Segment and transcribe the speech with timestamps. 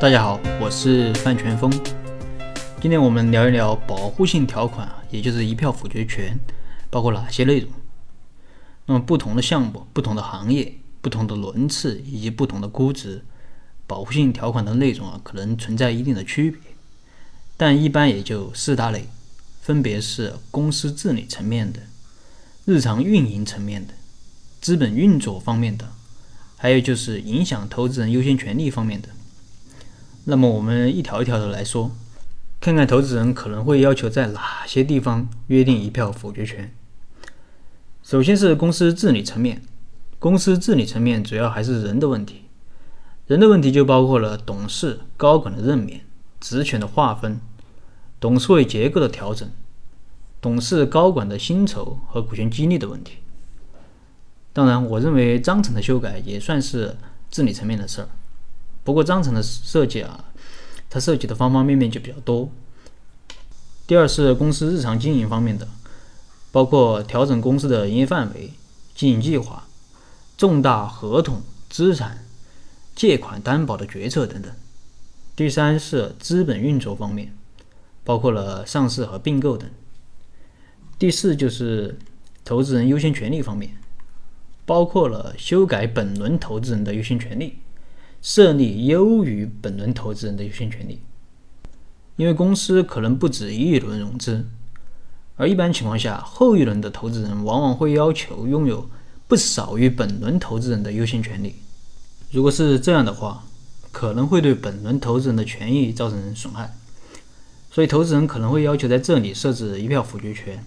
[0.00, 1.70] 大家好，我是范全峰。
[2.80, 6.36] 今天我们聊一聊保护性条款啊，也就是一票否决权，
[6.90, 7.70] 包括哪些内容？
[8.86, 13.24] 那么不同的项目、不同的行业、不同的轮次以及不同的估值，
[13.86, 16.60] 保护性条款的内容啊，可能存在一定的区别，
[17.56, 19.08] 但一般也就四大类，
[19.60, 21.80] 分别是公司治理层面的、
[22.64, 23.94] 日常运营层面的、
[24.60, 25.88] 资本运作方面的，
[26.56, 29.08] 还有就是影响投资人优先权利方面的。
[30.26, 31.90] 那么我们一条一条的来说，
[32.58, 36.74] 看看投资人可能会要求在哪些地方约定一票否决权。
[38.02, 39.62] 首先是公司治理层面，
[40.18, 42.44] 公司治理层面主要还是人的问题，
[43.26, 46.00] 人的问题就包括了董事、高管的任免、
[46.40, 47.38] 职权的划分、
[48.18, 49.46] 董事会结构的调整、
[50.40, 53.18] 董事、高管的薪酬和股权激励的问题。
[54.54, 56.96] 当然，我认为章程的修改也算是
[57.30, 58.08] 治理层面的事儿。
[58.84, 60.26] 不过章程的设计啊，
[60.88, 62.50] 它涉及的方方面面就比较多。
[63.86, 65.66] 第二是公司日常经营方面的，
[66.52, 68.52] 包括调整公司的营业范围、
[68.94, 69.66] 经营计划、
[70.36, 72.26] 重大合同、资产、
[72.94, 74.52] 借款担保的决策等等。
[75.34, 77.34] 第三是资本运作方面，
[78.04, 79.68] 包括了上市和并购等。
[80.98, 81.98] 第四就是
[82.44, 83.76] 投资人优先权利方面，
[84.64, 87.58] 包括了修改本轮投资人的优先权利。
[88.24, 90.98] 设立优于本轮投资人的优先权利，
[92.16, 94.46] 因为公司可能不止一轮融资，
[95.36, 98.88] 而一般情况下，后一轮的投资人往往会要求拥有
[99.28, 101.56] 不少于本轮投资人的优先权利。
[102.30, 103.44] 如果是这样的话，
[103.92, 106.74] 可能会对本轮投资人的权益造成损害，
[107.70, 110.64] 所以投资人可能会要求在这里设置一票否决权，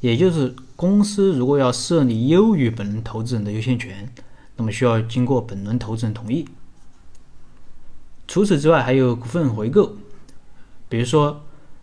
[0.00, 4.12] 也就是公司如果要设立优于本轮投资人的优先权，
[4.56, 6.44] 那么需要经过本轮投资人同意。
[8.32, 9.94] 除此之外，还有股份回购，
[10.88, 11.42] 比如说，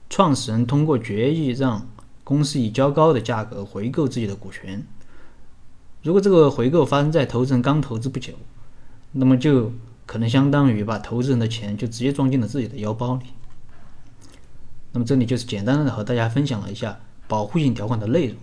[0.10, 1.88] 创始人通过决议让
[2.24, 4.84] 公司以较高的价格回购自己的股权。
[6.02, 8.34] 如果这个回购发生在投资人刚投资不久，
[9.12, 9.72] 那么就
[10.08, 13.26] 可能相当于把投资人的钱就直接装进了自己的腰包里。
[14.92, 18.36] 那么这里就是简单的和大家分享了一下保护性条款的内容，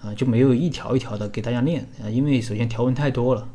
[0.00, 3.48] 啊，就没有一条一条的给大家念啊，因为首先条文太多了。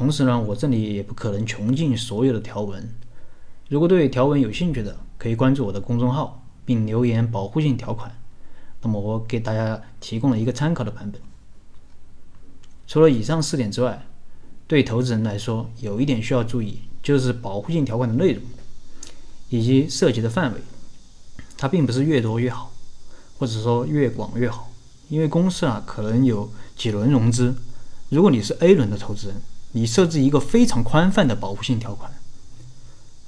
[0.00, 2.88] 同时呢，我这里也不可能穷尽所有的条文。
[3.68, 8.10] 如果对条文有兴趣的，可以关注我的公众号并留言“保护性条款”，
[8.80, 11.20] 那么我给大家提供了一个参考的版本。
[12.86, 14.06] 除了以上四点之外，
[14.66, 18.42] 对投资人来说有一点需要注意，就是保护性条款的内容
[19.50, 20.60] 以及涉及的范围，
[21.58, 22.72] 它并不是越多越好，
[23.38, 24.70] 或者说越广越好，
[25.10, 27.54] 因为公司啊可能有几轮融资，
[28.08, 29.36] 如果你是 A 轮的投资人。
[29.72, 32.10] 你设置一个非常宽泛的保护性条款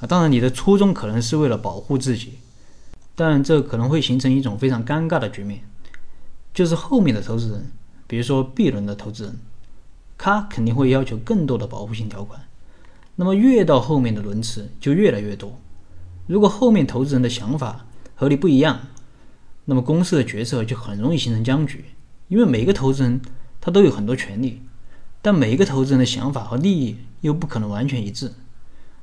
[0.01, 2.39] 啊，当然你的初衷可能是为了保护自己，
[3.15, 5.63] 但这可能会形成一种非常尴尬的局面，
[6.53, 7.71] 就是后面的投资人，
[8.07, 9.39] 比如说 B 轮的投资人，
[10.19, 12.41] 他肯定会要求更多的保护性条款，
[13.15, 15.57] 那么越到后面的轮次就越来越多。
[16.27, 17.87] 如果后面投资人的想法
[18.17, 18.81] 和你不一样，
[19.67, 21.85] 那么公司的决策就很容易形成僵局，
[22.27, 23.21] 因为每个投资人
[23.61, 24.61] 他都有很多权利。
[25.23, 28.33] 但每一个投资人的想法和利益又不可能完全一致，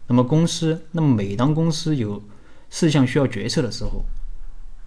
[0.07, 2.21] 那么公司，那么每当公司有
[2.69, 4.03] 事项需要决策的时候，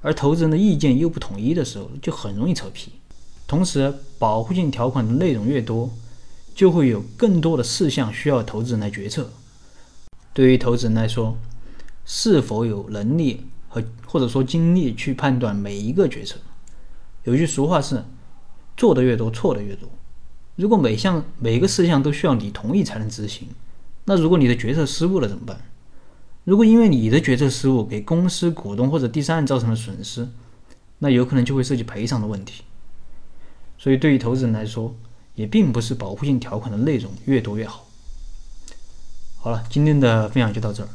[0.03, 2.93] 而投资人的意见又不统一的时候，就很容易扯皮。
[3.47, 5.91] 同时，保护性条款的内容越多，
[6.55, 9.31] 就会有更多的事项需要投资人来决策。
[10.35, 11.39] 对于投资人来说，
[12.05, 16.37] 是否有能力和或者说精力去判断每一个决策？
[17.25, 18.05] 有句俗话是：
[18.77, 19.89] 做的越多，错的越多。
[20.57, 23.49] 如果每项每个事项都需要你同意才能执行，
[24.05, 25.61] 那如果你的决策失误了怎么办？
[26.45, 30.29] 如果因为你的决策失误给公司股东或者第三人造成了损失，
[30.99, 32.65] 那有可能就会涉及赔偿的问题。
[33.79, 34.95] 所以对于投资人来说，
[35.35, 37.87] 也并不是保护性条款的内容越多越好。
[39.39, 40.89] 好了，今天的分享就到这儿。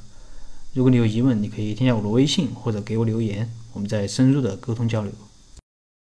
[0.74, 5.12] 如果你有疑问，你可以添加我的微信或者给我留言，我们再深入的沟通交流。